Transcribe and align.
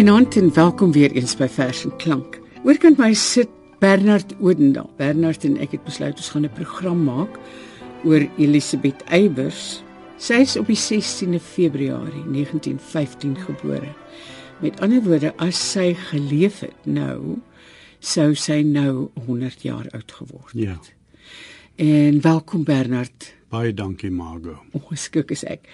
Goeienaand 0.00 0.36
en 0.36 0.54
welkom 0.54 0.92
weer 0.92 1.12
eens 1.12 1.34
by 1.36 1.44
Vers 1.52 1.82
en 1.84 1.90
Klank. 2.00 2.38
Oorkant 2.64 2.96
my 2.96 3.10
sit 3.12 3.50
Bernard 3.82 4.30
Odendaal. 4.40 4.86
Bernard 4.96 5.42
en 5.44 5.58
ek 5.60 5.74
het 5.76 5.82
besluit 5.84 6.16
ons 6.16 6.30
gaan 6.32 6.46
'n 6.48 6.52
program 6.56 7.02
maak 7.04 7.36
oor 8.08 8.24
Elisabeth 8.38 9.02
Eybers. 9.12 9.82
Sy 10.16 10.40
is 10.40 10.56
op 10.56 10.72
die 10.72 10.76
16de 10.76 11.40
Februarie 11.40 12.24
1915 12.32 13.36
gebore. 13.36 13.92
Met 14.64 14.80
ander 14.80 15.02
woorde, 15.02 15.34
as 15.36 15.70
sy 15.72 15.92
geleef 15.94 16.60
het 16.60 16.80
nou, 16.86 17.36
sou 17.98 18.34
sy 18.34 18.62
nou 18.64 19.10
100 19.26 19.62
jaar 19.62 19.86
oud 19.92 20.12
geword 20.12 20.52
het. 20.52 20.62
Ja. 20.62 20.78
En 21.76 22.20
welkom 22.20 22.64
Bernard. 22.64 23.34
Baie 23.50 23.74
dankie 23.74 24.10
Margo. 24.10 24.60
Ongeskik 24.78 25.30
is 25.34 25.44
ek. 25.44 25.66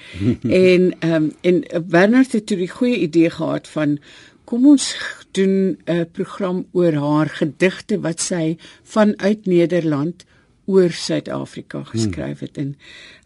en 0.43 0.93
ehm 0.99 1.13
um, 1.13 1.33
en 1.41 1.65
Bernard 1.89 2.33
het 2.33 2.47
toe 2.47 2.57
die 2.57 2.71
goeie 2.73 2.99
idee 3.05 3.31
gehad 3.31 3.69
van 3.69 3.99
kom 4.45 4.67
ons 4.67 4.95
doen 5.37 5.77
'n 5.85 6.07
program 6.13 6.67
oor 6.73 6.95
haar 6.95 7.29
gedigte 7.29 8.01
wat 8.01 8.21
sy 8.21 8.57
vanuit 8.83 9.47
Nederland 9.47 10.25
oor 10.67 10.91
Suid-Afrika 10.91 11.83
geskryf 11.85 12.41
het 12.41 12.59
en 12.59 12.77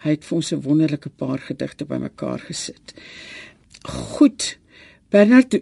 hy 0.04 0.10
het 0.16 0.24
vir 0.24 0.36
ons 0.36 0.52
'n 0.52 0.62
wonderlike 0.62 1.08
paar 1.08 1.38
gedigte 1.38 1.84
bymekaar 1.84 2.38
gesit. 2.38 2.94
Goed. 3.82 4.59
Bernard, 5.10 5.56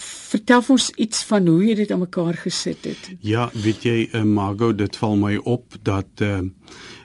vertel 0.00 0.62
ons 0.72 0.88
iets 0.96 1.24
van 1.28 1.46
hoe 1.46 1.60
jy 1.66 1.74
dit 1.82 1.90
aan 1.92 2.00
mekaar 2.06 2.38
gesit 2.40 2.86
het. 2.88 3.10
Ja, 3.20 3.50
weet 3.52 3.84
jy, 3.84 3.96
uh, 4.06 4.22
Margo, 4.24 4.72
dit 4.72 4.96
val 4.96 5.18
my 5.20 5.34
op 5.44 5.76
dat 5.84 6.24
uh, 6.24 6.38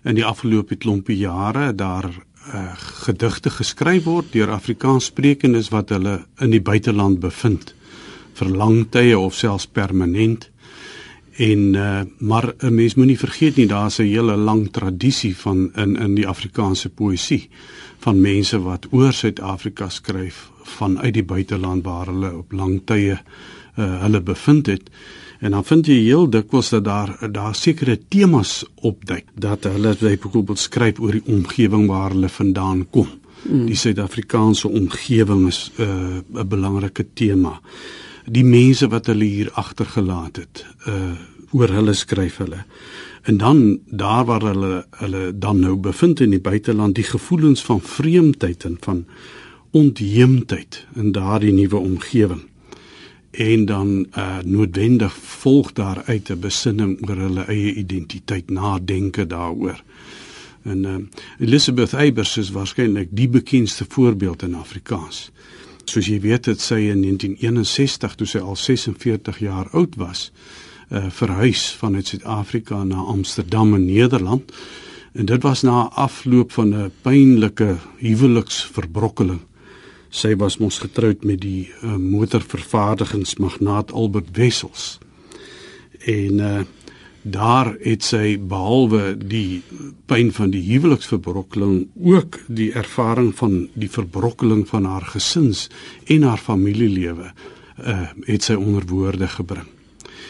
in 0.08 0.16
die 0.16 0.26
afgelope 0.26 0.78
klompie 0.80 1.18
jare 1.20 1.74
daar 1.76 2.08
uh, 2.08 2.72
gedigte 3.04 3.52
geskryf 3.52 4.08
word 4.08 4.32
deur 4.32 4.54
Afrikaanssprekendes 4.56 5.74
wat 5.76 5.92
hulle 5.92 6.22
in 6.40 6.56
die 6.56 6.64
buiteland 6.64 7.20
bevind 7.20 7.76
vir 8.40 8.56
lang 8.56 8.86
tye 8.96 9.18
of 9.20 9.36
selfs 9.36 9.68
permanent. 9.68 10.48
En 11.40 11.76
uh, 11.76 12.02
maar 12.20 12.54
'n 12.64 12.76
mens 12.76 12.96
moenie 12.96 13.20
vergeet 13.20 13.56
nie 13.56 13.68
daar's 13.68 14.00
'n 14.00 14.08
hele 14.08 14.36
lang 14.36 14.72
tradisie 14.72 15.36
van 15.36 15.72
in 15.76 15.96
in 15.96 16.16
die 16.16 16.28
Afrikaanse 16.28 16.90
poësie 16.90 17.50
van 18.00 18.22
mense 18.22 18.60
wat 18.64 18.88
oor 18.92 19.14
Suid-Afrika 19.14 19.90
skryf 19.90 20.50
vanuit 20.78 21.14
die 21.14 21.24
buiteland 21.24 21.84
waar 21.84 22.12
hulle 22.12 22.34
op 22.38 22.52
lang 22.52 22.82
tye 22.86 23.18
uh, 23.18 24.02
hulle 24.04 24.22
bevind 24.22 24.68
het 24.72 24.90
en 25.40 25.56
dan 25.56 25.64
vind 25.64 25.88
jy 25.88 25.98
heel 26.04 26.28
dikwels 26.32 26.70
dat 26.74 26.84
daar 26.84 27.14
daar 27.32 27.56
sekere 27.56 27.98
temas 28.08 28.64
opduik 28.76 29.26
dat 29.36 29.64
hulle 29.64 29.96
byvoorbeeld 30.00 30.60
skryf 30.60 31.00
oor 31.00 31.16
die 31.16 31.26
omgewing 31.26 31.88
waar 31.88 32.12
hulle 32.12 32.30
vandaan 32.30 32.86
kom. 32.90 33.08
Mm. 33.48 33.66
Die 33.66 33.76
Suid-Afrikaanse 33.76 34.68
omgewing 34.68 35.48
is 35.48 35.72
'n 35.78 36.24
uh, 36.34 36.44
belangrike 36.44 37.06
tema. 37.14 37.62
Die 38.26 38.44
mense 38.44 38.88
wat 38.88 39.06
hulle 39.06 39.24
hier 39.24 39.52
agtergelaat 39.52 40.36
het, 40.36 40.66
uh 40.88 41.16
oor 41.52 41.72
hulle 41.74 41.94
skryf 41.94 42.38
hulle. 42.38 42.60
En 43.30 43.38
dan 43.38 43.80
daar 43.86 44.26
waar 44.26 44.42
hulle 44.42 44.86
hulle 44.90 45.38
dan 45.38 45.60
nou 45.60 45.76
bevind 45.76 46.20
in 46.20 46.30
die 46.30 46.42
buiteland, 46.42 46.96
die 46.96 47.04
gevoelens 47.04 47.64
van 47.64 47.82
vreemdheid 47.82 48.64
en 48.64 48.78
van 48.80 49.06
ontheemdheid 49.72 50.86
in 50.96 51.12
daardie 51.12 51.52
nuwe 51.54 51.76
omgewing. 51.76 52.42
En 53.32 53.66
dan 53.66 54.08
uh 54.18 54.38
noodwendig 54.46 55.14
volg 55.14 55.74
daar 55.74 56.04
uit 56.06 56.30
'n 56.30 56.40
besinning 56.40 57.10
oor 57.10 57.18
hulle 57.18 57.44
eie 57.44 57.74
identiteit, 57.74 58.50
nadenke 58.50 59.28
daaroor. 59.28 59.84
En 60.62 60.84
uh 60.84 60.96
Elizabeth 61.40 61.94
Eybers 61.94 62.38
is 62.38 62.50
waarskynlik 62.50 63.08
die 63.12 63.30
bekendste 63.30 63.86
voorbeeld 63.88 64.42
in 64.42 64.56
Afrikaans. 64.56 65.32
Soos 65.84 66.06
jy 66.06 66.20
weet 66.20 66.46
het 66.46 66.62
sy 66.62 66.80
in 66.80 67.02
1961 67.02 68.16
toe 68.16 68.28
sy 68.28 68.38
al 68.38 68.56
46 68.56 69.40
jaar 69.40 69.70
oud 69.70 69.96
was, 69.96 70.32
uh 70.34 70.69
verhuis 70.90 71.76
vanuit 71.78 72.08
Suid-Afrika 72.08 72.84
na 72.84 72.96
Amsterdam 72.96 73.76
in 73.76 73.86
Nederland. 73.86 74.52
En 75.14 75.26
dit 75.26 75.44
was 75.44 75.62
na 75.62 75.90
afloop 75.94 76.52
van 76.52 76.74
'n 76.74 76.92
pynlike 77.02 77.76
huweliksverbrokkeling 77.98 79.40
sy 80.10 80.34
was 80.42 80.58
mos 80.58 80.80
getroud 80.82 81.24
met 81.28 81.42
die 81.44 81.70
uh, 81.70 81.96
motorvervaardigingsmagnaat 81.96 83.94
Albert 83.94 84.36
Wessels. 84.38 84.98
En 86.06 86.44
uh 86.44 86.60
daar 87.20 87.74
het 87.84 88.06
sy 88.08 88.38
behalwe 88.40 89.12
die 89.20 89.60
pyn 90.08 90.30
van 90.34 90.54
die 90.54 90.62
huweliksverbrokkeling 90.64 91.90
ook 92.00 92.38
die 92.48 92.70
ervaring 92.72 93.34
van 93.36 93.58
die 93.76 93.90
verbrokkeling 93.92 94.64
van 94.70 94.88
haar 94.88 95.04
gesins 95.04 95.66
en 96.08 96.24
haar 96.24 96.40
familielewe 96.40 97.28
uh 97.84 98.08
het 98.24 98.48
sy 98.48 98.56
onder 98.56 98.88
woorde 98.88 99.28
gebring. 99.36 99.68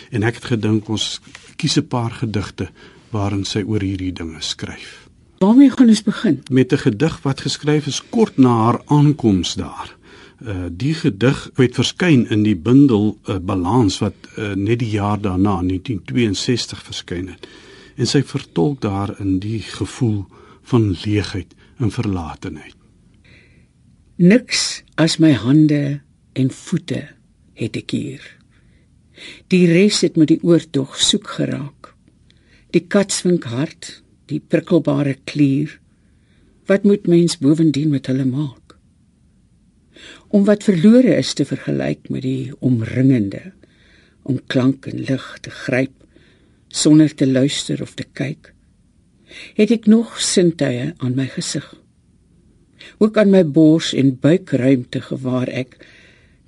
En 0.10 0.24
ek 0.24 0.40
het 0.42 0.46
gedink 0.46 0.90
ons 0.90 1.20
kies 1.56 1.78
'n 1.78 1.88
paar 1.88 2.12
gedigte 2.12 2.70
waarin 3.12 3.46
sy 3.46 3.62
oor 3.66 3.82
hierdie 3.82 4.14
dinge 4.14 4.42
skryf. 4.42 5.10
Waarmee 5.40 5.72
gaan 5.72 5.88
ons 5.88 6.04
begin? 6.04 6.44
Met 6.52 6.74
'n 6.74 6.78
gedig 6.78 7.22
wat 7.22 7.42
geskryf 7.42 7.88
is 7.88 8.04
kort 8.10 8.38
na 8.38 8.50
haar 8.50 8.82
aankoms 8.86 9.56
daar. 9.56 9.96
Uh 10.42 10.66
die 10.72 10.94
gedig 10.94 11.50
het 11.56 11.76
verskyn 11.76 12.30
in 12.30 12.44
die 12.44 12.56
bundel 12.56 13.18
uh, 13.28 13.38
balans 13.38 14.00
wat 14.00 14.14
uh, 14.38 14.54
net 14.54 14.80
die 14.80 14.90
jaar 14.90 15.22
daarna 15.22 15.62
1962 15.62 16.84
verskyn 16.84 17.28
het. 17.28 17.48
En 17.96 18.08
sy 18.08 18.24
vertolk 18.24 18.82
daar 18.82 19.20
in 19.20 19.40
die 19.40 19.60
gevoel 19.60 20.26
van 20.62 20.96
leegheid 21.04 21.56
en 21.78 21.92
verlatenheid. 21.92 22.76
Niks 24.16 24.84
as 24.96 25.18
my 25.18 25.32
hande 25.32 26.02
en 26.34 26.52
voete 26.52 27.08
het 27.54 27.76
ek 27.76 27.92
hier. 27.92 28.39
Die 29.52 29.66
res 29.70 30.02
het 30.06 30.18
met 30.20 30.32
die 30.32 30.42
oortog 30.44 30.98
soek 31.02 31.28
geraak. 31.40 31.94
Die 32.76 32.86
katswink 32.86 33.48
hart 33.50 34.02
die 34.30 34.40
prikkelbare 34.40 35.16
klier 35.30 35.80
wat 36.70 36.86
moet 36.86 37.08
mens 37.10 37.40
bovendien 37.42 37.90
met 37.90 38.06
hulle 38.12 38.28
maak? 38.30 38.76
Om 40.30 40.46
wat 40.46 40.68
verlore 40.68 41.16
is 41.18 41.34
te 41.34 41.48
vergelyk 41.50 42.12
met 42.14 42.22
die 42.28 42.54
omringende 42.60 43.42
om 44.30 44.38
klank 44.48 44.86
en 44.92 45.02
lig 45.10 45.26
te 45.42 45.50
gryp 45.50 45.96
sonder 46.68 47.10
te 47.16 47.26
luister 47.28 47.82
of 47.82 47.96
te 47.98 48.06
kyk 48.14 48.54
het 49.58 49.72
ek 49.74 49.88
nog 49.90 50.18
sintuie 50.22 50.94
aan 50.98 51.16
my 51.18 51.28
gesig. 51.30 51.66
Ook 52.98 53.18
aan 53.22 53.32
my 53.34 53.44
bors 53.46 53.92
en 53.94 54.16
buikruimte 54.22 55.02
gewaar 55.10 55.50
ek 55.52 55.78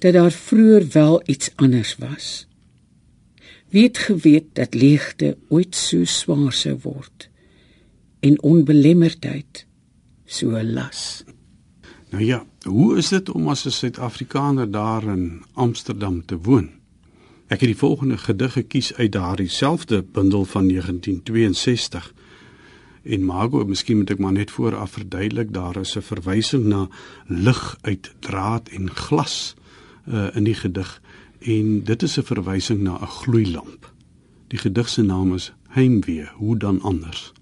dat 0.02 0.16
daar 0.18 0.34
vroeër 0.34 0.88
wel 0.94 1.22
iets 1.30 1.52
anders 1.62 1.96
was 2.02 2.30
wie 3.72 3.84
het 3.84 3.98
geweet 3.98 4.56
dat 4.60 4.74
leegte 4.74 5.38
ooit 5.50 5.76
so 5.76 6.06
swaar 6.06 6.52
sou 6.54 6.76
word 6.84 7.30
en 8.20 8.42
onbelemmerdheid 8.44 9.66
so 10.26 10.62
las. 10.64 11.24
Nou 12.12 12.24
ja, 12.24 12.46
hoe 12.68 12.98
is 12.98 13.10
dit 13.10 13.30
om 13.30 13.48
as 13.48 13.66
'n 13.66 13.72
Suid-Afrikaner 13.72 14.72
daar 14.72 15.04
in 15.04 15.44
Amsterdam 15.54 16.26
te 16.26 16.38
woon? 16.38 16.70
Ek 17.48 17.60
het 17.60 17.70
die 17.70 17.78
volgende 17.78 18.18
gedig 18.18 18.54
gekies 18.54 18.94
uit 18.94 19.12
daardie 19.12 19.50
selfde 19.50 20.04
bundel 20.04 20.46
van 20.46 20.68
1962. 20.68 22.14
En 23.04 23.24
Margo, 23.24 23.66
miskien 23.66 23.98
moet 23.98 24.10
ek 24.10 24.20
maar 24.20 24.32
net 24.32 24.52
vooraf 24.52 24.92
verduidelik, 24.92 25.54
daar 25.54 25.78
is 25.78 25.96
'n 25.96 26.02
verwysing 26.02 26.66
na 26.66 26.88
lig 27.28 27.78
uit 27.82 28.14
draad 28.20 28.70
en 28.70 28.92
glas 28.92 29.56
uh, 30.08 30.36
in 30.36 30.44
die 30.44 30.54
gedig 30.54 31.02
en 31.42 31.84
dit 31.84 32.04
is 32.04 32.18
'n 32.18 32.24
verwysing 32.24 32.82
na 32.82 33.02
'n 33.02 33.08
gloeilamp. 33.08 33.94
Die 34.48 34.60
gedig 34.60 34.90
se 34.90 35.02
naam 35.02 35.34
is 35.34 35.54
Heimwee, 35.68 36.26
hoe 36.36 36.58
dan 36.58 36.82
anders? 36.82 37.34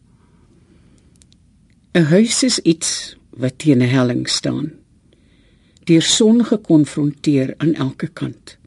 'n 1.92 2.04
Huis 2.04 2.44
is 2.44 2.60
iets 2.60 3.18
wat 3.30 3.58
teen 3.58 3.82
'n 3.82 3.90
helling 3.90 4.30
staan. 4.30 4.72
Deur 5.84 6.02
son 6.02 6.46
gekonfronteer 6.46 7.54
aan 7.58 7.74
elke 7.74 8.08
kant. 8.08 8.58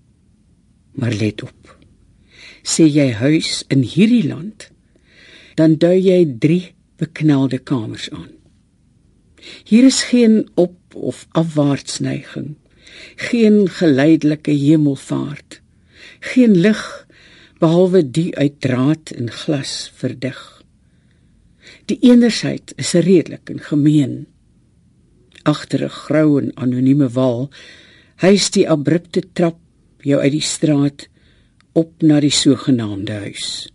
Maar 0.92 1.12
let 1.12 1.42
op. 1.42 1.78
Sê 2.62 2.84
jy 2.84 3.12
huis 3.12 3.64
in 3.68 3.82
hierdie 3.82 4.26
land, 4.26 4.70
dan 5.54 5.76
dui 5.76 6.00
jy 6.00 6.34
3 6.38 6.74
beknelde 6.96 7.58
kamers 7.58 8.10
aan. 8.10 8.30
Hier 9.64 9.84
is 9.84 10.02
geen 10.02 10.50
op 10.54 10.94
of 10.94 11.26
afwaartsneiging, 11.30 12.56
geen 13.16 13.68
geleidelike 13.68 14.50
hemelvaart, 14.50 15.60
geen 16.20 16.56
lig 16.60 16.82
behalwe 17.62 18.02
die 18.10 18.30
uit 18.36 18.60
draad 18.60 19.12
en 19.14 19.30
glas 19.30 19.92
verdig. 19.94 20.40
Die 21.90 21.98
eenersheid 22.02 22.72
is 22.76 22.92
redelik 22.92 23.50
en 23.50 23.62
gemeen. 23.62 24.26
Agter 25.42 25.84
'n 25.84 25.96
grou 26.04 26.40
en 26.40 26.50
anonieme 26.56 27.08
wal 27.08 27.50
huis 28.16 28.50
die 28.50 28.68
abrupte 28.68 29.22
trap 29.32 29.58
jou 30.02 30.20
uit 30.20 30.32
die 30.32 30.46
straat 30.46 31.08
op 31.72 32.02
na 32.02 32.20
die 32.20 32.30
sogenaamde 32.30 33.12
huis. 33.12 33.72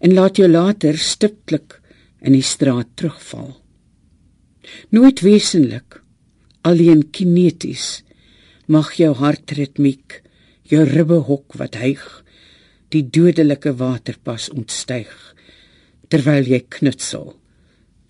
En 0.00 0.14
laat 0.14 0.36
jou 0.36 0.48
later 0.48 0.98
stiptelik 0.98 1.80
in 2.20 2.32
die 2.32 2.42
straat 2.42 2.88
terugval. 2.94 3.56
Nooit 4.90 5.20
wesenlik, 5.20 6.02
alleen 6.60 7.10
kineties, 7.10 8.02
Mag 8.66 8.96
jou 8.98 9.12
hartritmiek, 9.14 10.22
jou 10.66 10.82
ribbe 10.82 11.20
hok 11.28 11.54
wat 11.54 11.76
hyg, 11.78 12.02
die 12.90 13.04
dodelike 13.06 13.76
waterpas 13.78 14.48
ontstyg 14.50 15.12
terwyl 16.10 16.50
jy 16.50 16.60
knutsel 16.74 17.36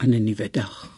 aan 0.01 0.15
'n 0.17 0.25
nuwe 0.25 0.49
dag. 0.53 0.96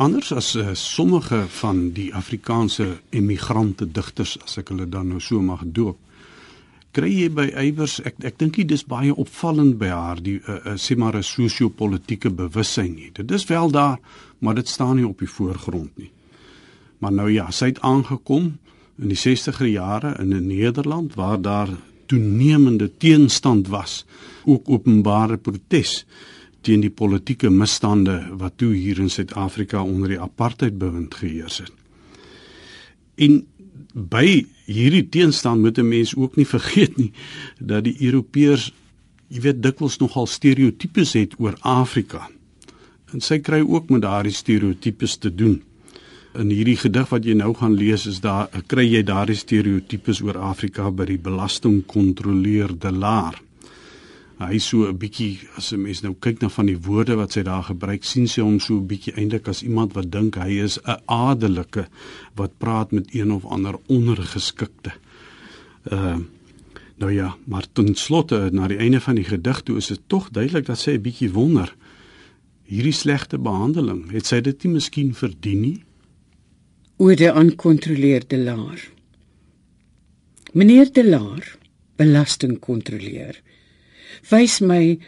Anders 0.00 0.32
as 0.32 0.54
uh, 0.56 0.70
sommige 0.72 1.42
van 1.60 1.90
die 1.92 2.14
Afrikaanse 2.16 2.86
emigrante 3.10 3.84
digters 3.84 4.38
as 4.40 4.56
ek 4.62 4.70
hulle 4.72 4.86
dan 4.88 5.10
nou 5.12 5.18
so 5.20 5.42
mag 5.44 5.60
doop, 5.76 5.98
kry 6.96 7.10
jy 7.12 7.26
by 7.36 7.44
Eybers 7.60 7.98
ek 8.08 8.16
ek 8.30 8.38
dink 8.40 8.56
dit 8.56 8.72
is 8.72 8.86
baie 8.88 9.12
opvallend 9.12 9.76
by 9.82 9.90
haar 9.92 10.22
die 10.24 10.38
uh, 10.40 10.56
uh, 10.56 10.78
sê 10.80 10.96
maar 10.96 11.18
'n 11.20 11.26
sosio-politieke 11.26 12.32
bewussyn 12.32 12.94
nie. 12.94 13.10
Dit 13.12 13.30
is 13.30 13.44
wel 13.52 13.68
daar, 13.70 14.00
maar 14.40 14.56
dit 14.56 14.68
staan 14.68 14.96
nie 14.96 15.06
op 15.06 15.20
die 15.20 15.28
voorgrond 15.28 15.92
nie. 15.98 16.10
Maar 16.98 17.12
nou 17.12 17.28
ja, 17.28 17.50
sy 17.50 17.74
het 17.74 17.84
aangekom 17.84 18.56
in 18.96 19.12
die 19.12 19.20
60er 19.20 19.68
jare 19.68 20.16
in 20.18 20.32
'n 20.32 20.46
Nederland 20.46 21.14
waar 21.14 21.40
daar 21.40 21.76
toenemende 22.06 22.88
teenstand 22.96 23.68
was, 23.68 24.06
ook 24.44 24.68
openbare 24.68 25.36
protes 25.36 26.06
teen 26.66 26.82
die 26.84 26.92
politieke 26.92 27.50
misstande 27.50 28.18
wat 28.40 28.58
toe 28.60 28.72
hier 28.74 28.98
in 29.00 29.10
Suid-Afrika 29.10 29.82
onder 29.82 30.14
die 30.14 30.20
apartheidbewind 30.20 31.14
geheers 31.14 31.62
het. 31.64 31.72
En 33.20 33.42
by 33.94 34.44
hierdie 34.66 35.06
teenstand 35.08 35.62
moet 35.62 35.78
'n 35.78 35.88
mens 35.88 36.14
ook 36.16 36.36
nie 36.36 36.46
vergeet 36.46 36.96
nie 36.96 37.12
dat 37.58 37.84
die 37.84 37.96
Europeërs, 38.00 38.72
jy 39.28 39.40
weet, 39.40 39.62
dikwels 39.62 39.98
nogal 39.98 40.26
stereotypes 40.26 41.12
het 41.12 41.34
oor 41.38 41.56
Afrika. 41.60 42.28
En 43.12 43.20
sy 43.20 43.38
kry 43.38 43.60
ook 43.60 43.90
met 43.90 44.02
daardie 44.02 44.32
stereotypes 44.32 45.16
te 45.16 45.34
doen. 45.34 45.62
In 46.34 46.50
hierdie 46.50 46.76
gedig 46.76 47.08
wat 47.08 47.24
jy 47.24 47.34
nou 47.34 47.54
gaan 47.54 47.74
lees 47.74 48.06
is 48.06 48.20
daar 48.20 48.48
kry 48.66 48.86
jy 48.86 49.02
daardie 49.02 49.36
stereotypes 49.36 50.20
oor 50.20 50.38
Afrika 50.38 50.90
by 50.90 51.04
die 51.04 51.18
belastingkontroleerde 51.18 52.92
laer 52.92 53.42
hy 54.40 54.58
so 54.58 54.88
'n 54.88 54.98
bietjie 54.98 55.38
as 55.56 55.72
'n 55.72 55.82
mens 55.82 56.02
nou 56.02 56.14
kyk 56.14 56.40
na 56.40 56.48
van 56.48 56.66
die 56.66 56.78
woorde 56.78 57.16
wat 57.16 57.32
sy 57.32 57.42
daar 57.42 57.62
gebruik, 57.62 58.04
sien 58.04 58.26
sy 58.26 58.40
hom 58.40 58.60
so 58.60 58.74
'n 58.74 58.86
bietjie 58.86 59.14
eintlik 59.16 59.48
as 59.48 59.62
iemand 59.62 59.92
wat 59.92 60.10
dink 60.10 60.36
hy 60.36 60.60
is 60.64 60.78
'n 60.78 61.00
adelike 61.06 61.86
wat 62.36 62.58
praat 62.58 62.92
met 62.92 63.14
een 63.14 63.32
of 63.32 63.44
ander 63.44 63.76
ondergeskikte. 63.88 64.92
Uh 65.92 66.18
nou 67.00 67.12
ja, 67.12 67.36
maar 67.46 67.64
ten 67.72 67.94
slotte 67.94 68.50
na 68.52 68.68
die 68.68 68.76
einde 68.76 69.00
van 69.00 69.14
die 69.14 69.24
gedig 69.24 69.62
toe 69.62 69.76
is 69.76 69.86
dit 69.86 70.00
tog 70.06 70.30
duidelik 70.30 70.66
dat 70.66 70.78
sy 70.78 70.90
'n 70.90 71.02
bietjie 71.02 71.32
wonder 71.32 71.74
hierdie 72.64 72.92
slegte 72.92 73.38
behandeling, 73.38 74.10
het 74.10 74.26
sy 74.26 74.40
dit 74.40 74.64
nie 74.64 74.72
miskien 74.72 75.14
verdien 75.14 75.60
nie? 75.60 75.82
Oor 76.96 77.16
die 77.16 77.32
onkontroleerde 77.32 78.38
laar. 78.38 78.80
Meneer 80.52 80.92
de 80.92 81.04
Laar, 81.04 81.56
belastingkontroleer 81.96 83.40
wys 84.30 84.60
my 84.60 84.98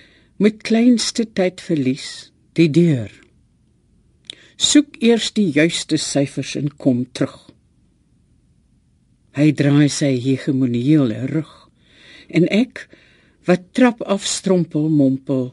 met 0.42 0.62
kleinste 0.66 1.24
tyd 1.24 1.60
verlies 1.60 2.32
die 2.58 2.68
deur. 2.68 3.10
Soek 4.56 4.98
eers 5.02 5.30
die 5.36 5.48
juiste 5.54 5.98
syfers 5.98 6.54
en 6.58 6.68
kom 6.78 7.04
terug. 7.16 7.48
Hy 9.32 9.48
draai 9.56 9.88
sy 9.88 10.12
hegemoniele 10.20 11.24
rug 11.30 11.52
en 12.28 12.46
ek 12.52 12.86
wat 13.48 13.72
trap 13.76 14.02
af 14.04 14.26
strompel 14.28 14.90
mompel 14.92 15.50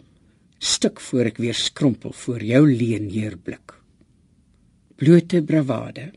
stuk 0.59 0.99
voor 0.99 1.31
ek 1.31 1.39
weer 1.39 1.55
skrompel 1.55 2.13
voor 2.13 2.43
jou 2.43 2.65
leenheer 2.67 3.37
blik. 3.39 3.73
Blote 4.99 5.41
bravade. 5.41 6.11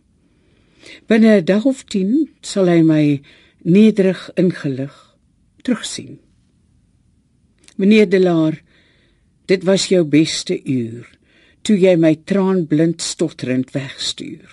Binne 1.06 1.38
'n 1.38 1.44
dag 1.44 1.64
of 1.64 1.84
10 1.86 2.28
sal 2.42 2.66
hy 2.66 2.82
my 2.82 3.22
nederig 3.62 4.30
ingelig 4.34 4.94
terugsien. 5.62 6.18
Meneer 7.82 8.06
Delaar, 8.06 8.60
dit 9.50 9.64
was 9.66 9.88
jou 9.90 10.04
beste 10.06 10.54
uur 10.54 11.08
toe 11.66 11.74
jy 11.78 11.96
my 11.98 12.12
traanblind 12.30 13.02
stotterend 13.02 13.72
wegstuur. 13.74 14.46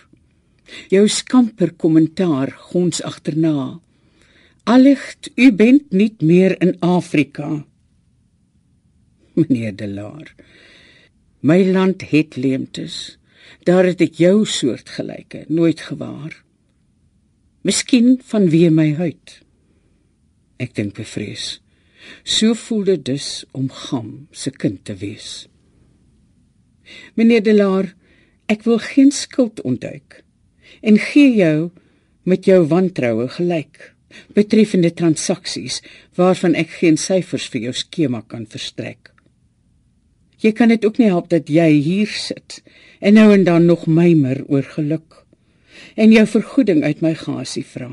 Jou 0.89 1.03
skamper 1.09 1.75
kommentaar 1.77 2.51
gons 2.71 3.03
agterna. 3.05 3.77
Alligt, 4.69 5.29
u 5.37 5.51
bent 5.53 5.93
nie 5.93 6.09
meer 6.25 6.57
in 6.61 6.75
Afrika. 6.85 7.51
Meneer 9.37 9.77
Delaar. 9.77 10.33
My 11.41 11.61
land 11.69 12.09
het 12.09 12.37
leemtes. 12.37 13.19
Daar 13.65 13.85
het 13.89 14.01
ek 14.01 14.21
jou 14.21 14.45
soort 14.49 14.89
gelyke 14.97 15.45
nooit 15.53 15.85
gewaar. 15.85 16.33
Miskien 17.61 18.15
vanweë 18.25 18.73
my 18.73 18.91
huid. 18.97 19.41
Ek 20.57 20.73
dink 20.77 20.97
bevrees. 20.97 21.59
So 22.23 22.53
voel 22.53 22.83
dit 22.83 23.05
dus 23.05 23.45
om 23.51 23.69
Gam 23.69 24.27
se 24.31 24.51
kind 24.51 24.83
te 24.85 24.95
wees. 24.95 25.47
Meneer 27.13 27.43
Delaar, 27.43 27.93
ek 28.49 28.65
wil 28.65 28.79
geen 28.81 29.11
skuld 29.13 29.61
ontduik 29.61 30.23
en 30.81 30.97
gee 31.01 31.35
jou 31.35 31.69
met 32.29 32.45
jou 32.45 32.63
wantroue 32.69 33.27
gelyk 33.37 33.93
betreffende 34.33 34.91
transaksies 34.93 35.79
waarvan 36.17 36.55
ek 36.57 36.71
geen 36.81 36.97
syfers 36.97 37.47
vir 37.53 37.69
jou 37.69 37.75
skema 37.77 38.21
kan 38.25 38.45
verstrek. 38.49 39.11
Jy 40.39 40.53
kan 40.55 40.71
dit 40.71 40.85
ook 40.85 40.99
nie 40.99 41.09
help 41.11 41.29
dat 41.33 41.49
jy 41.51 41.69
hier 41.83 42.11
sit 42.11 42.61
en 42.99 43.17
nou 43.19 43.29
en 43.33 43.43
dan 43.43 43.67
nog 43.67 43.87
mymer 43.87 44.41
oor 44.47 44.65
geluk 44.75 45.23
en 45.99 46.13
jou 46.13 46.25
vergoeding 46.27 46.83
uit 46.83 47.01
my 47.03 47.13
gasie 47.17 47.65
vra. 47.67 47.91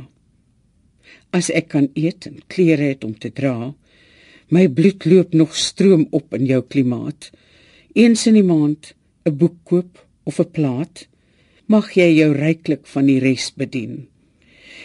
As 1.35 1.51
ek 1.51 1.73
kan 1.75 1.91
eet 1.99 2.29
en 2.31 2.39
klere 2.49 2.93
het 2.95 3.05
om 3.05 3.17
te 3.19 3.33
dra, 3.35 3.75
my 4.49 4.69
bloed 4.69 5.05
loop 5.05 5.35
nog 5.35 5.57
stroom 5.57 6.07
op 6.11 6.35
in 6.35 6.47
jou 6.47 6.63
klimaat. 6.63 7.31
Eens 7.95 8.27
in 8.27 8.35
die 8.39 8.47
maand 8.47 8.95
'n 9.27 9.37
boek 9.37 9.57
koop 9.65 10.07
of 10.25 10.39
'n 10.41 10.51
plaat, 10.51 11.07
mag 11.67 11.95
jy 11.95 12.11
jou 12.15 12.33
ryklik 12.33 12.87
van 12.87 13.07
die 13.07 13.19
res 13.19 13.51
bedien. 13.55 14.09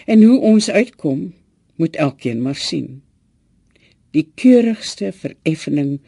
En 0.06 0.24
hoe 0.24 0.40
ons 0.40 0.70
uitkom, 0.70 1.34
moet 1.76 1.96
elkeen 1.96 2.42
maar 2.42 2.56
sien. 2.56 3.02
Die 4.12 4.32
keurigste 4.36 5.12
vereffening 5.12 6.00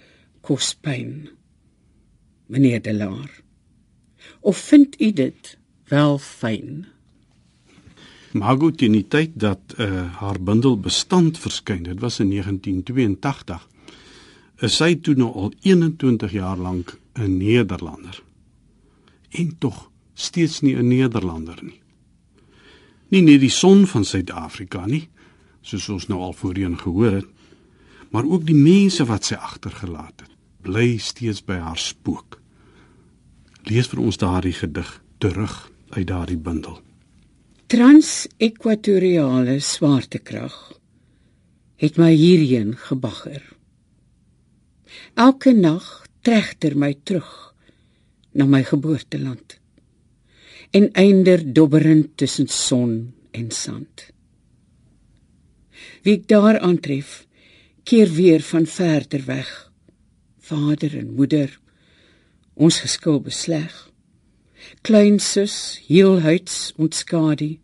kos 0.42 0.74
pyn. 0.76 1.30
Meneer 2.48 2.82
Delaar. 2.82 3.42
Of 4.42 4.58
vind 4.58 5.02
u 5.02 5.12
dit 5.12 5.58
wel 5.88 6.18
fyn? 6.18 6.86
Margot 8.34 8.82
in 8.82 8.96
die 8.98 9.06
tyd 9.08 9.36
dat 9.40 9.76
uh, 9.78 10.06
haar 10.18 10.40
bundel 10.42 10.80
bestand 10.80 11.38
verskyn, 11.38 11.84
dit 11.84 12.00
was 12.00 12.20
in 12.20 12.30
1982, 12.30 13.68
is 14.64 14.78
sy 14.80 14.96
toe 14.96 15.16
nou 15.20 15.30
al 15.34 15.54
21 15.62 16.32
jaar 16.32 16.58
lank 16.58 16.98
'n 17.14 17.38
Nederlander. 17.38 18.24
En 19.30 19.56
tog 19.58 19.90
steeds 20.14 20.62
nie 20.62 20.76
'n 20.76 20.88
Nederlander 20.88 21.60
nie. 21.62 21.82
Nie 23.10 23.22
net 23.22 23.40
die 23.40 23.50
son 23.50 23.88
van 23.88 24.06
Suid-Afrika 24.06 24.86
nie, 24.86 25.10
soos 25.62 25.90
ons 25.90 26.08
nou 26.08 26.20
al 26.20 26.34
voorheen 26.34 26.78
gehoor 26.78 27.12
het, 27.12 27.28
maar 28.12 28.26
ook 28.26 28.46
die 28.46 28.56
mense 28.56 29.06
wat 29.06 29.26
sy 29.26 29.36
agtergelaat 29.36 30.22
het, 30.22 30.32
bly 30.62 30.98
steeds 30.98 31.44
by 31.46 31.54
haar 31.54 31.78
spook. 31.78 32.42
Lees 33.64 33.88
vir 33.88 34.00
ons 34.00 34.18
daardie 34.18 34.54
gedig 34.54 35.04
terug 35.18 35.72
uit 35.90 36.08
daardie 36.08 36.38
bundel. 36.38 36.82
Trans-ekwatoriale 37.74 39.56
swaartekrag 39.58 40.56
het 41.82 41.96
my 41.98 42.12
hierheen 42.14 42.76
gebagger. 42.78 43.42
Elke 45.18 45.56
nag 45.58 45.88
tregter 46.22 46.76
my 46.78 46.92
terug 47.02 47.32
na 48.38 48.46
my 48.46 48.62
geboorteland 48.68 49.56
en 50.70 50.86
einder 50.92 51.42
dobberend 51.54 52.12
tussen 52.22 52.48
son 52.48 52.94
en 53.32 53.50
sand. 53.50 54.06
Wie 56.06 56.20
ek 56.20 56.28
daar 56.30 56.60
aantref, 56.62 57.24
keer 57.90 58.14
weer 58.14 58.46
van 58.52 58.70
verder 58.70 59.26
weg. 59.26 59.50
Vader 60.46 60.94
en 61.02 61.16
moeder, 61.18 61.50
ons 62.54 62.84
geskil 62.86 63.18
besleg. 63.26 63.74
Klein 64.82 65.20
sus, 65.20 65.80
heelhuids 65.88 66.74
ontskadu. 66.78 67.58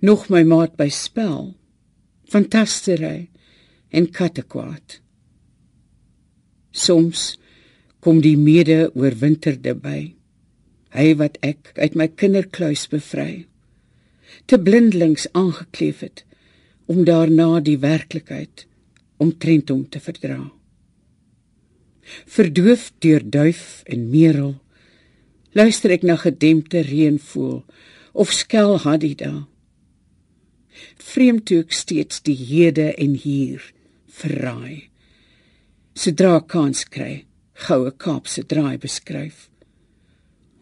Nog 0.00 0.28
my 0.28 0.42
maat 0.42 0.76
by 0.76 0.88
spel. 0.88 1.54
Fantastery 2.28 3.28
en 3.90 4.10
kattekwaad. 4.10 5.00
Soms 6.70 7.36
kom 8.06 8.20
die 8.22 8.36
mede 8.38 8.90
oorwinterde 8.94 9.74
by 9.74 10.00
hy 10.96 11.06
wat 11.20 11.38
ek 11.44 11.72
uit 11.76 11.96
my 11.98 12.06
kinderkluis 12.20 12.86
bevry 12.92 13.46
te 14.50 14.58
blindelings 14.62 15.26
aangekleef 15.36 16.04
het 16.06 16.22
om 16.92 17.02
daarna 17.08 17.58
die 17.66 17.78
werklikheid 17.82 18.66
omtrent 19.22 19.72
hom 19.74 19.82
te 19.90 20.02
verdra 20.04 20.38
verdoof 22.36 22.92
deur 23.02 23.26
duif 23.38 23.64
en 23.90 24.06
merel 24.12 24.54
luister 25.56 25.94
ek 25.96 26.06
na 26.06 26.16
gedempte 26.20 26.82
reënvoël 26.86 27.62
of 28.24 28.32
skel 28.36 28.76
hadida 28.84 29.32
vreemd 31.10 31.46
toe 31.48 31.62
ek 31.64 31.76
steeds 31.76 32.22
die 32.28 32.38
hede 32.42 32.90
en 32.94 33.16
hier 33.26 33.64
verraai 34.20 34.88
sodra 36.04 36.38
kans 36.54 36.84
kry 36.96 37.12
goue 37.66 37.92
kaapse 38.06 38.44
draai 38.52 38.76
beskryf 38.86 39.46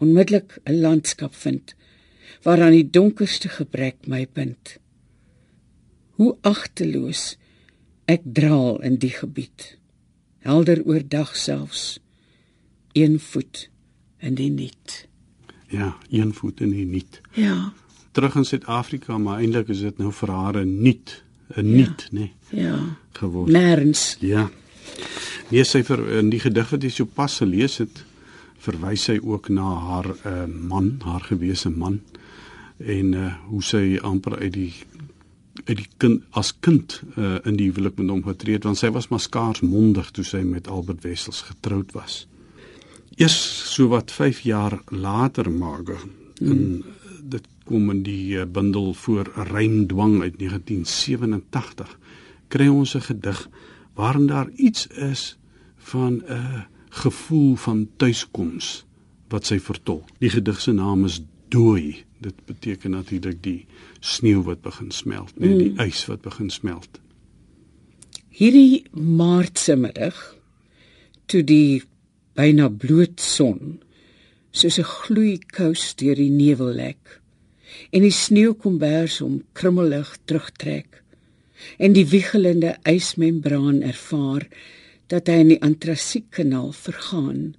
onmiddellik 0.03 0.59
'n 0.65 0.81
landskap 0.87 1.35
vind 1.47 1.75
waaraan 2.45 2.77
die 2.77 2.91
donkerste 2.91 3.49
gebrek 3.49 4.07
my 4.07 4.27
bind. 4.33 4.77
Hoe 6.19 6.37
agteloos 6.43 7.37
ek 8.07 8.23
draal 8.25 8.83
in 8.85 8.99
die 9.01 9.13
gebied. 9.15 9.77
Helder 10.45 10.83
oordag 10.85 11.33
selfs 11.37 11.99
een 12.93 13.17
voet 13.21 13.69
in 14.25 14.35
die 14.35 14.51
niet. 14.51 15.07
Ja, 15.69 15.97
een 16.11 16.35
voet 16.35 16.61
in 16.61 16.71
die 16.71 16.87
niet. 16.87 17.21
Ja. 17.33 17.73
Terug 18.13 18.35
in 18.35 18.45
Suid-Afrika, 18.45 19.19
maar 19.19 19.39
eintlik 19.43 19.69
is 19.69 19.81
dit 19.85 19.99
nou 19.99 20.13
vir 20.13 20.31
haar 20.31 20.57
'n 20.65 20.83
niet, 20.83 21.23
'n 21.57 21.75
niet, 21.75 22.09
ja. 22.11 22.19
nê. 22.19 22.31
Nee, 22.51 22.65
ja. 22.65 22.79
Geword. 23.13 23.51
Nêrens. 23.51 24.17
Ja. 24.21 24.51
Nee, 25.49 25.65
sy 25.65 25.83
vir 25.83 26.09
in 26.19 26.31
die 26.31 26.41
gedig 26.41 26.71
wat 26.71 26.83
jy 26.83 26.91
so 26.91 27.05
pas 27.05 27.39
gelees 27.39 27.79
het, 27.79 28.05
verwys 28.65 29.03
sy 29.03 29.19
ook 29.23 29.49
na 29.49 29.75
haar 29.89 30.07
uh, 30.27 30.45
man, 30.69 31.01
haar 31.05 31.21
gewese 31.21 31.71
man 31.71 32.01
en 32.77 33.13
uh, 33.13 33.33
hoe 33.49 33.63
sy 33.63 33.99
amper 34.03 34.39
uit 34.39 34.53
die 34.53 34.73
uit 35.65 35.77
die 35.79 35.89
kind 36.03 36.25
as 36.31 36.51
kind 36.61 36.97
uh, 37.17 37.37
in 37.47 37.57
die 37.57 37.69
huwelik 37.71 37.97
met 38.01 38.11
hom 38.11 38.25
getree 38.27 38.59
het 38.59 38.65
want 38.65 38.81
sy 38.81 38.91
was 38.91 39.09
maar 39.13 39.23
skaars 39.23 39.63
mondig 39.63 40.11
toe 40.11 40.25
sy 40.27 40.43
met 40.43 40.69
Albert 40.69 41.05
Wessels 41.07 41.45
getroud 41.47 41.93
was. 41.95 42.25
Eers 43.17 43.39
so 43.75 43.89
wat 43.89 44.13
5 44.13 44.41
jaar 44.41 44.81
later 44.91 45.51
Margo 45.51 45.97
mm. 46.41 46.51
en 46.51 46.85
dit 47.23 47.47
kom 47.65 47.91
in 47.91 48.03
die 48.03 48.37
uh, 48.37 48.45
bundel 48.45 48.95
voor 48.95 49.31
Rymdwang 49.35 50.21
uit 50.23 50.39
1987 50.39 51.99
kry 52.49 52.69
ons 52.69 52.95
'n 52.95 53.01
gedig 53.01 53.49
waarin 53.95 54.27
daar 54.27 54.51
iets 54.51 54.87
is 54.87 55.39
van 55.77 56.13
'n 56.13 56.25
uh, 56.29 56.63
gevoel 56.89 57.55
van 57.57 57.89
tuiskoms 57.97 58.85
wat 59.29 59.47
sy 59.47 59.59
vertolk. 59.61 60.09
Die 60.19 60.31
gedig 60.31 60.61
se 60.61 60.73
naam 60.73 61.05
is 61.05 61.23
Dooi. 61.49 62.05
Dit 62.19 62.35
beteken 62.45 62.91
natuurlik 62.91 63.43
die 63.43 63.67
sneeu 64.01 64.43
wat 64.43 64.61
begin 64.61 64.91
smelt, 64.91 65.39
nee, 65.39 65.59
die 65.59 65.71
mm. 65.71 65.81
ys 65.81 66.07
wat 66.07 66.21
begin 66.21 66.51
smelt. 66.51 67.01
Hierdie 68.29 68.85
maartse 68.91 69.77
middag 69.77 70.37
toe 71.27 71.45
die 71.45 71.83
byna 72.39 72.69
bloot 72.69 73.21
son 73.21 73.81
soos 74.51 74.79
'n 74.79 74.91
gloeikous 74.99 75.95
deur 76.01 76.19
die 76.19 76.31
nevel 76.31 76.73
lek 76.83 77.21
en 77.93 78.03
die 78.07 78.15
sneeukombers 78.25 79.21
om 79.21 79.43
krummelig 79.53 80.11
terugtrek 80.27 81.03
en 81.79 81.93
die 81.93 82.07
wiegelende 82.07 82.77
ysmembraan 82.95 83.83
ervaar 83.83 84.49
dat 85.13 85.29
hy 85.29 85.39
in 85.45 85.53
die 85.55 85.63
antrasiekkanaal 85.63 86.73
vergaan 86.73 87.55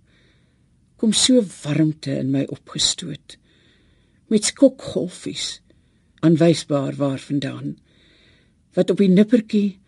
kom 0.98 1.14
so 1.14 1.44
warmte 1.64 2.12
in 2.20 2.32
my 2.32 2.44
opgestoot 2.58 3.38
met 4.28 4.52
skokgolfies 4.52 5.48
aanwysbaar 6.26 6.96
waarvandaan 7.00 7.76
wat 8.76 8.90
op 8.92 9.00
die 9.00 9.12
nippertjie 9.12 9.80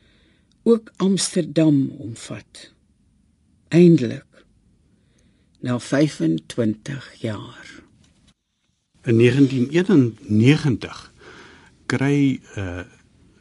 ook 0.68 0.92
Amsterdam 1.04 1.88
omvat. 1.98 2.72
Eindelik 3.68 4.37
na 5.60 5.80
25 5.80 7.14
jaar 7.22 7.78
in 9.08 9.18
1991 9.18 11.12
kry 11.86 12.40
uh, 12.58 12.84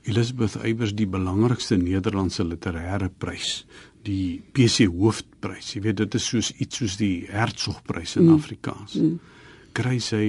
Elizabeth 0.06 0.54
Eybers 0.62 0.94
die 0.94 1.08
belangrikste 1.11 1.76
Nederlandse 1.80 2.44
literêre 2.46 3.08
prys 3.11 3.64
die 4.06 4.38
PC 4.54 4.87
hoofprys. 4.87 5.73
Jy 5.75 5.82
weet 5.88 5.99
dit 6.04 6.14
is 6.14 6.28
soos 6.30 6.52
iets 6.62 6.78
soos 6.78 6.94
die 7.00 7.26
Hertzogprys 7.26 8.14
in 8.20 8.28
mm. 8.28 8.37
Afrikaans. 8.38 8.94
Mm. 9.00 9.16
Kry 9.76 9.96
sy 9.99 10.26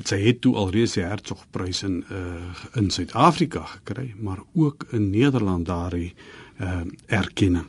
sy 0.00 0.16
het 0.22 0.40
toe 0.40 0.54
alreeds 0.56 0.96
die 0.96 1.04
Hertzogprys 1.04 1.82
in 1.84 2.00
uh 2.08 2.80
in 2.80 2.88
Suid-Afrika 2.90 3.66
gekry, 3.74 4.14
maar 4.16 4.40
ook 4.54 4.88
in 4.96 5.10
Nederland 5.12 5.68
daardie 5.68 6.14
uh 6.60 6.80
erkenning. 7.12 7.68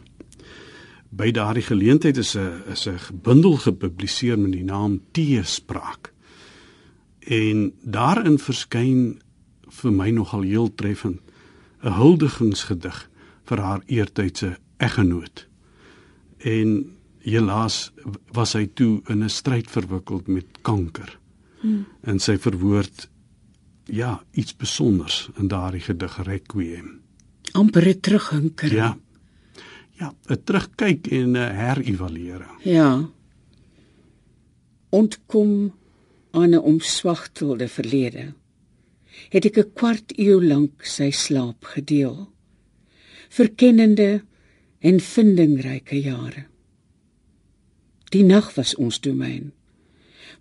By 1.09 1.31
daardie 1.31 1.63
geleentheid 1.63 2.17
is 2.17 2.35
'n 2.35 2.63
is 2.71 2.87
'n 2.87 3.19
bundel 3.21 3.57
gepubliseer 3.57 4.39
met 4.39 4.51
die 4.51 4.63
naam 4.63 5.01
Teespraak. 5.11 6.13
En 7.19 7.73
daarin 7.81 8.39
verskyn 8.39 9.21
vir 9.69 9.91
my 9.91 10.09
nogal 10.09 10.41
heel 10.41 10.75
treffend 10.75 11.19
'n 11.83 11.91
huldigingsgedig 11.91 13.09
vir 13.43 13.59
haar 13.59 13.81
eertydse 13.85 14.57
eggenoot. 14.77 15.47
En 16.37 16.97
helaas 17.19 17.91
was 18.31 18.53
hy 18.53 18.69
toe 18.73 19.01
in 19.07 19.23
'n 19.23 19.29
stryd 19.29 19.69
verwikkeld 19.69 20.27
met 20.27 20.45
kanker. 20.61 21.19
Hmm. 21.59 21.85
En 22.01 22.19
sy 22.19 22.37
verwoord 22.37 23.09
ja, 23.85 24.23
iets 24.31 24.49
spesiaals 24.49 25.29
in 25.37 25.47
daardie 25.47 25.81
gedig 25.81 26.23
Requiem. 26.23 27.01
amper 27.55 27.99
terughinker. 27.99 28.73
Ja. 28.73 28.97
Ja, 29.99 30.13
'n 30.27 30.43
terugkyk 30.43 31.07
en 31.07 31.31
'n 31.31 31.55
herëvaluering. 31.61 32.57
Ja. 32.63 33.09
Ontkom 34.89 35.73
aan 36.31 36.49
'n 36.49 36.65
omswagtelde 36.71 37.67
verlede. 37.67 38.33
Het 39.29 39.45
ek 39.45 39.57
'n 39.57 39.71
kwart 39.73 40.17
eeu 40.17 40.43
lank 40.43 40.83
sy 40.83 41.09
slaap 41.11 41.63
gedeel. 41.63 42.29
Verkennende 43.29 44.23
en 44.79 44.99
vindingryke 44.99 46.01
jare. 46.01 46.45
Die 48.09 48.23
nag 48.23 48.55
was 48.55 48.75
ons 48.75 48.99
domein 48.99 49.53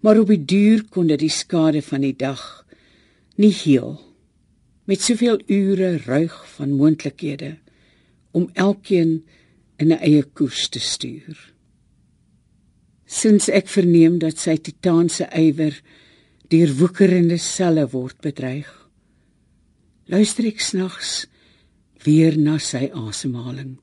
maar 0.04 0.18
op 0.20 0.28
die 0.28 0.44
duur 0.44 0.82
kon 0.92 1.08
dit 1.08 1.23
die 1.23 1.32
skade 1.32 1.80
van 1.82 2.02
die 2.04 2.16
dag 2.16 2.40
nie 3.40 3.52
heel 3.64 3.94
met 4.84 5.00
soveel 5.00 5.38
ure 5.49 5.96
ruig 6.04 6.34
van 6.56 6.75
moontlikhede 6.76 7.54
om 8.37 8.50
elkeen 8.52 9.23
in 9.84 9.92
'n 9.92 10.00
eie 10.00 10.24
koers 10.36 10.68
te 10.68 10.80
stuur. 10.80 11.36
Sins 13.04 13.48
ek 13.48 13.68
verneem 13.68 14.18
dat 14.18 14.38
sy 14.40 14.56
titaanse 14.56 15.28
ywer 15.36 15.76
deur 16.48 16.70
woekerende 16.80 17.38
selle 17.38 17.84
word 17.92 18.18
bedreig, 18.24 18.70
luister 20.08 20.46
ek 20.48 20.60
snags 20.60 21.26
weer 22.04 22.36
na 22.38 22.58
sy 22.58 22.90
asemhaling 22.92 23.76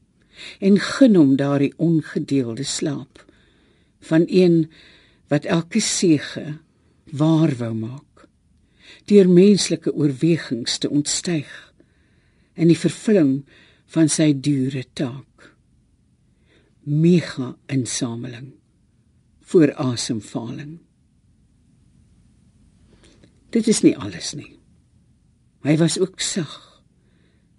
en 0.59 0.77
gun 0.79 1.15
hom 1.15 1.35
daardie 1.37 1.73
ongedeelde 1.77 2.65
slaap 2.65 3.25
van 4.09 4.25
een 4.27 4.65
wat 5.29 5.45
elke 5.45 5.81
sege 5.81 6.57
waar 7.11 7.53
wou 7.61 7.73
maak 7.77 8.25
deur 9.09 9.29
menslike 9.29 9.93
oorwegings 9.93 10.77
te 10.81 10.89
ontstyg 10.89 11.49
in 12.53 12.69
die 12.71 12.79
vervulling 12.79 13.41
van 13.93 14.09
sy 14.09 14.31
dure 14.33 14.83
taak 14.93 15.50
mega 16.83 17.55
insameling 17.65 18.53
voor 19.41 19.73
asemhaling 19.73 20.79
dit 23.51 23.67
is 23.67 23.81
nie 23.83 23.95
alles 23.97 24.33
nie. 24.37 24.53
Hy 25.67 25.75
was 25.81 25.99
ook 25.99 26.23
sag 26.23 26.53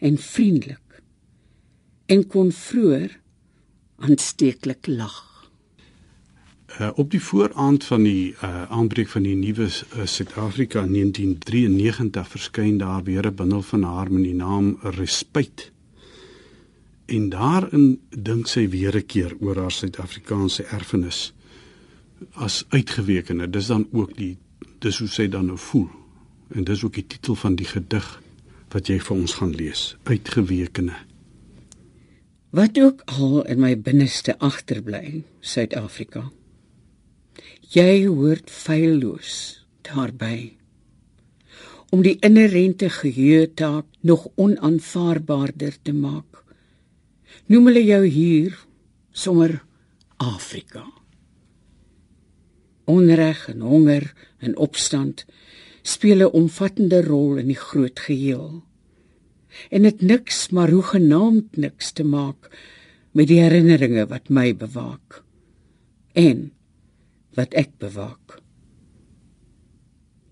en 0.03 0.17
vriendelik 0.19 1.03
en 2.11 2.25
kon 2.27 2.51
vroeër 2.53 3.19
aansteeklik 4.03 4.89
lag. 4.91 5.21
Uh, 6.73 6.89
op 6.97 7.11
die 7.13 7.21
vooraand 7.21 7.85
van 7.85 8.07
die 8.09 8.33
uh, 8.33 8.63
aanbreek 8.73 9.11
van 9.13 9.27
die 9.29 9.37
nuwe 9.37 9.69
uh, 9.69 10.07
Suid-Afrika 10.09 10.83
in 10.89 10.95
1993 10.97 12.29
verskyn 12.33 12.79
daar 12.81 13.05
weer 13.05 13.29
'n 13.29 13.35
bundel 13.35 13.63
van 13.63 13.83
haar 13.83 14.13
met 14.13 14.25
die 14.25 14.35
naam 14.35 14.79
Respuit. 14.83 15.71
En 17.07 17.29
daarin 17.29 18.01
dink 18.11 18.47
sy 18.47 18.69
weer 18.69 18.97
'n 18.97 19.07
keer 19.07 19.37
oor 19.41 19.57
haar 19.57 19.71
Suid-Afrikaanse 19.71 20.63
erfenis 20.63 21.33
as 22.33 22.65
uitgewekene. 22.69 23.51
Dis 23.51 23.67
dan 23.67 23.89
ook 23.93 24.17
die 24.17 24.37
dis 24.79 24.99
hoe 24.99 25.09
sy 25.09 25.29
dan 25.29 25.47
nou 25.47 25.59
voel. 25.59 25.89
En 26.55 26.65
dis 26.65 26.85
ook 26.85 26.95
die 26.95 27.07
titel 27.07 27.35
van 27.35 27.55
die 27.55 27.67
gedig 27.67 28.23
wat 28.69 28.87
jy 28.87 29.01
vir 29.01 29.17
ons 29.17 29.35
gaan 29.35 29.55
lees, 29.55 29.97
Uitgewekene. 30.03 30.95
Wat 32.51 32.79
ook 32.79 33.03
al 33.05 33.45
in 33.45 33.61
my 33.61 33.81
binneste 33.81 34.39
agterbly, 34.39 35.25
Suid-Afrika 35.41 36.31
jy 37.73 38.05
hoort 38.05 38.51
feilloos 38.53 39.63
daarby 39.87 40.53
om 41.93 42.03
die 42.05 42.19
inherente 42.25 42.91
geheue 42.93 43.47
taak 43.57 43.87
nog 44.05 44.27
onaanvaarbaarder 44.37 45.79
te 45.83 45.95
maak 45.97 46.32
noem 47.47 47.71
hulle 47.71 47.85
jou 47.85 48.03
hier 48.07 48.59
sommer 49.13 49.61
Afrika 50.17 50.85
onreg 52.91 53.49
en 53.53 53.61
honger 53.61 54.13
en 54.39 54.57
opstand 54.57 55.25
speel 55.83 56.23
'n 56.27 56.35
omvattende 56.43 57.03
rol 57.03 57.37
in 57.43 57.47
die 57.47 57.63
groot 57.69 57.99
geheel 57.99 58.63
en 59.71 59.83
dit 59.83 60.01
niks 60.01 60.49
maar 60.51 60.71
hoe 60.71 60.83
genaamd 60.83 61.57
niks 61.57 61.93
te 61.93 62.05
maak 62.05 62.51
met 63.13 63.29
die 63.29 63.41
herinneringe 63.41 64.07
wat 64.09 64.29
my 64.29 64.53
bewaak 64.57 65.23
en 66.13 66.51
wat 67.37 67.55
ek 67.57 67.77
bewaak. 67.81 68.39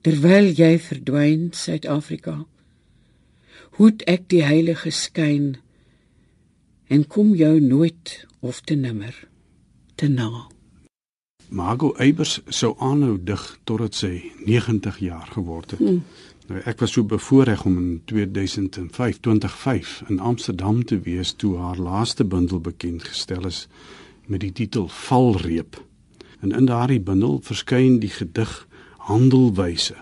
Terwyl 0.04 0.48
jy 0.56 0.78
verdwyn 0.80 1.50
Suid-Afrika, 1.56 2.46
hoed 3.76 4.04
ek 4.08 4.28
die 4.32 4.42
heilige 4.44 4.92
skyn 4.92 5.58
en 6.90 7.06
kom 7.06 7.34
jou 7.34 7.60
nooit 7.60 8.26
of 8.40 8.60
te 8.60 8.74
nimmer 8.74 9.14
te 9.94 10.08
na. 10.08 10.48
Margo 11.48 11.92
Eybers 11.98 12.40
sou 12.46 12.74
aanhou 12.78 13.14
dig 13.22 13.42
totdat 13.64 13.94
sy 13.94 14.10
90 14.46 14.98
jaar 14.98 15.28
geword 15.34 15.74
het. 15.74 15.82
Hmm. 15.82 16.02
Nou 16.50 16.62
ek 16.66 16.82
was 16.82 16.96
so 16.96 17.06
bevoorreg 17.06 17.62
om 17.66 17.78
in 17.78 18.02
2005, 18.10 19.20
2005 19.22 19.92
in 20.08 20.18
Amsterdam 20.18 20.82
te 20.84 20.98
wees 21.06 21.32
toe 21.38 21.56
haar 21.62 21.78
laaste 21.78 22.26
bundel 22.26 22.58
bekend 22.60 23.06
gestel 23.06 23.46
is 23.46 23.68
met 24.26 24.42
die 24.42 24.52
titel 24.52 24.88
Valreep. 24.88 25.78
En 26.40 26.50
in 26.50 26.66
daardie 26.66 27.00
bundel 27.00 27.38
verskyn 27.46 28.00
die 28.02 28.10
gedig 28.10 28.66
Handelwyse. 29.06 29.94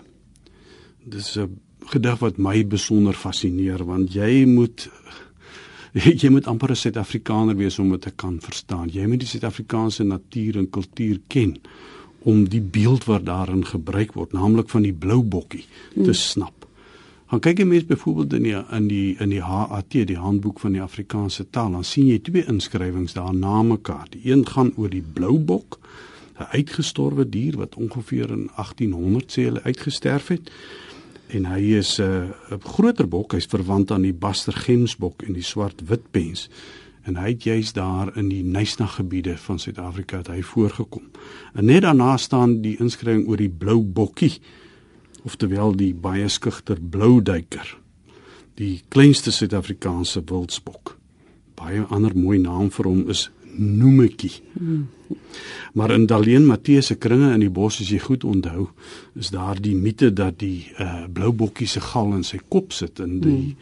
Dis 1.05 1.37
'n 1.37 1.59
gedig 1.85 2.19
wat 2.19 2.37
my 2.37 2.67
besonder 2.67 3.13
fascineer 3.13 3.85
want 3.85 4.13
jy 4.13 4.45
moet 4.45 4.89
jy 6.21 6.29
moet 6.29 6.47
amper 6.47 6.71
'n 6.71 6.75
Suid-Afrikaner 6.75 7.55
wees 7.55 7.79
om 7.79 7.89
dit 7.91 8.01
te 8.01 8.11
kan 8.11 8.39
verstaan. 8.39 8.89
Jy 8.89 9.07
moet 9.07 9.19
die 9.19 9.27
Suid-Afrikaanse 9.27 10.03
natuur 10.03 10.57
en 10.57 10.69
kultuur 10.69 11.19
ken 11.27 11.57
om 12.27 12.49
die 12.49 12.61
beeld 12.61 13.05
wat 13.05 13.25
daarin 13.25 13.65
gebruik 13.65 14.13
word, 14.13 14.33
naamlik 14.35 14.69
van 14.69 14.83
die 14.83 14.93
blou 14.93 15.23
bokkie, 15.23 15.65
te 15.93 16.03
hmm. 16.03 16.13
snap. 16.13 16.59
Dan 17.29 17.39
kyk 17.39 17.59
jy 17.61 17.65
mens 17.65 17.85
byvoorbeeld 17.85 18.33
in 18.33 18.43
die 18.43 18.55
in 18.75 18.87
die 18.89 19.15
in 19.21 19.29
die 19.29 19.41
HAT, 19.41 19.91
die 20.09 20.17
Handboek 20.17 20.59
van 20.59 20.73
die 20.73 20.81
Afrikaanse 20.81 21.45
Taal, 21.49 21.71
dan 21.77 21.85
sien 21.85 22.07
jy 22.09 22.17
twee 22.25 22.45
inskrywings 22.49 23.13
daar 23.13 23.33
na 23.33 23.61
mekaar. 23.63 24.07
Die 24.09 24.31
een 24.31 24.47
gaan 24.47 24.73
oor 24.75 24.89
die 24.89 25.05
blou 25.13 25.37
bok 25.37 25.79
'n 26.39 26.49
uitgestorwe 26.55 27.29
dier 27.29 27.57
wat 27.57 27.75
ongeveer 27.75 28.31
in 28.31 28.49
1800 28.55 29.31
sê 29.31 29.45
hulle 29.49 29.63
uitgesterf 29.63 30.27
het. 30.27 30.51
En 31.29 31.45
hy 31.45 31.77
is 31.77 31.99
'n 32.01 32.33
uh, 32.51 32.57
groter 32.59 33.07
bok, 33.07 33.33
hy's 33.33 33.45
verwant 33.45 33.91
aan 33.91 34.01
die 34.01 34.13
Bastergemsbok 34.13 35.21
en 35.23 35.33
die 35.33 35.45
swart-witpens. 35.45 36.49
En 37.05 37.15
hy 37.15 37.29
het 37.29 37.43
juis 37.43 37.73
daar 37.73 38.17
in 38.17 38.29
die 38.29 38.43
Nysna 38.43 38.85
gebiede 38.85 39.37
van 39.37 39.59
Suid-Afrika 39.59 40.17
het 40.17 40.27
hy 40.27 40.41
voorgekom. 40.41 41.05
En 41.53 41.65
net 41.65 41.81
daarna 41.81 42.17
staan 42.17 42.61
die 42.61 42.77
inskrywing 42.79 43.27
oor 43.27 43.37
die 43.37 43.49
blou 43.49 43.83
bokkie, 43.83 44.41
oftewel 45.23 45.75
die 45.75 45.93
baie 45.93 46.27
skugter 46.29 46.81
blou 46.81 47.21
duiker. 47.21 47.77
Die 48.55 48.81
kleinste 48.87 49.31
Suid-Afrikaanse 49.31 50.21
wildsbok. 50.25 50.97
Baie 51.55 51.85
ander 51.89 52.15
mooi 52.17 52.39
naam 52.39 52.71
vir 52.71 52.85
hom 52.85 53.09
is 53.09 53.29
noemetjie. 53.55 54.41
Maar 55.73 55.91
in 55.91 56.05
Daleen 56.05 56.45
Matteus 56.45 56.85
se 56.85 56.95
kringe 56.95 57.31
in 57.33 57.41
die 57.41 57.49
bos 57.49 57.79
as 57.81 57.89
jy 57.89 57.99
goed 58.01 58.23
onthou, 58.27 58.67
is 59.17 59.31
daar 59.33 59.59
die 59.61 59.75
mite 59.77 60.11
dat 60.13 60.39
die 60.41 60.69
uh 60.79 61.05
blou 61.13 61.31
bokkie 61.33 61.67
se 61.67 61.81
gal 61.81 62.13
in 62.17 62.23
sy 62.23 62.39
kop 62.49 62.73
sit 62.73 62.99
en 63.03 63.19
die 63.23 63.55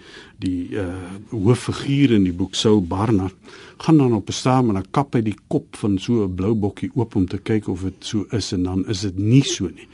die 0.43 0.75
uh 0.75 0.87
hooffiguur 1.31 2.17
in 2.17 2.27
die 2.27 2.35
boek 2.35 2.55
Saul 2.55 2.81
Barnard 2.81 3.35
gaan 3.83 3.97
dan 3.97 4.13
op 4.13 4.29
'n 4.29 4.39
staan 4.39 4.69
en 4.69 4.77
'n 4.77 4.91
kap 4.91 5.15
uit 5.15 5.25
die 5.25 5.37
kop 5.47 5.75
van 5.75 5.97
so 5.97 6.23
'n 6.23 6.35
blou 6.35 6.53
bokkie 6.53 6.91
oop 6.95 7.15
om 7.15 7.27
te 7.27 7.37
kyk 7.37 7.67
of 7.67 7.81
dit 7.81 7.99
so 7.99 8.25
is 8.31 8.51
en 8.51 8.63
dan 8.63 8.87
is 8.87 9.01
dit 9.01 9.17
nie 9.17 9.43
so 9.43 9.67
nie. 9.67 9.87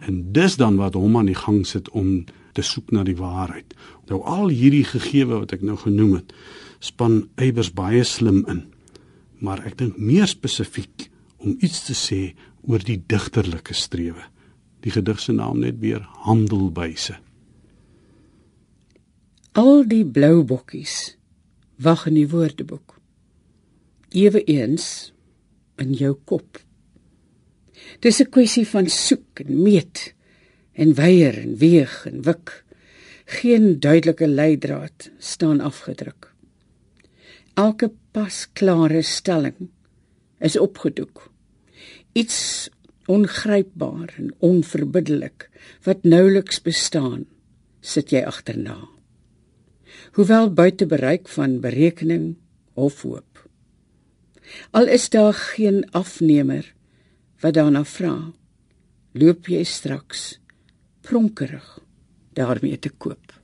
En 0.00 0.32
dis 0.32 0.56
dan 0.56 0.76
wat 0.76 0.94
hom 0.94 1.16
aan 1.16 1.26
die 1.26 1.34
gang 1.46 1.66
sit 1.66 1.90
om 1.90 2.24
te 2.52 2.62
soek 2.62 2.90
na 2.90 3.02
die 3.02 3.16
waarheid. 3.16 3.74
Nou 4.08 4.22
al 4.24 4.48
hierdie 4.48 4.84
gegewe 4.84 5.38
wat 5.38 5.52
ek 5.52 5.62
nou 5.62 5.76
genoem 5.76 6.14
het, 6.14 6.32
span 6.78 7.28
Eybers 7.36 7.72
baie 7.72 8.04
slim 8.04 8.44
in 8.48 8.64
maar 9.38 9.64
ek 9.66 9.78
dink 9.78 9.98
meer 9.98 10.26
spesifiek 10.26 11.08
om 11.38 11.56
iets 11.60 11.84
te 11.86 11.94
sê 11.94 12.20
oor 12.66 12.82
die 12.84 12.98
digterlike 12.98 13.74
strewe. 13.74 14.24
Die 14.82 14.92
gedig 14.94 15.20
se 15.20 15.32
naam 15.32 15.60
net 15.62 15.78
weer 15.82 16.02
Handelbuise. 16.26 17.18
Al 19.58 19.84
die 19.90 20.04
blou 20.06 20.44
bokkies 20.46 21.16
wag 21.82 22.06
in 22.10 22.18
die 22.18 22.28
woordeboek. 22.30 22.96
Ewe 24.14 24.42
eens 24.44 25.12
in 25.78 25.94
jou 25.94 26.14
kop. 26.24 26.58
Dis 28.00 28.20
'n 28.20 28.30
kwessie 28.30 28.66
van 28.66 28.88
soek 28.88 29.40
en 29.40 29.62
meet 29.62 30.14
en 30.72 30.94
weier 30.94 31.38
en 31.38 31.56
weeg 31.56 32.06
en 32.06 32.22
wik. 32.22 32.64
Geen 33.24 33.80
duidelike 33.80 34.26
leidraad 34.26 35.10
staan 35.18 35.60
afgedruk. 35.60 36.34
Elke 37.54 37.92
pasklare 38.18 39.02
stelling 39.06 39.68
is 40.42 40.56
opgedoek. 40.58 41.28
Iets 42.18 42.68
ongrypbaar 43.06 44.14
en 44.18 44.32
onverbiddelik 44.44 45.46
wat 45.86 46.02
nouliks 46.02 46.58
bestaan, 46.66 47.26
sit 47.80 48.10
jy 48.12 48.24
agterna. 48.26 48.76
Hoewel 50.18 50.50
buite 50.50 50.88
bereik 50.90 51.30
van 51.36 51.60
berekening 51.62 52.34
of 52.74 53.02
hoop. 53.06 53.44
Al 54.74 54.90
is 54.90 55.08
daar 55.14 55.36
geen 55.54 55.84
afnemer 55.94 56.66
wat 57.40 57.54
daarna 57.54 57.84
vra, 57.86 58.16
loop 59.14 59.46
jy 59.46 59.62
straks 59.62 60.40
pronkerig 61.06 61.76
daarmee 62.34 62.78
te 62.82 62.90
koop. 62.90 63.38